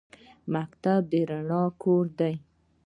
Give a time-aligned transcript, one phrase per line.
[0.53, 2.33] مکتب د رڼا کور دی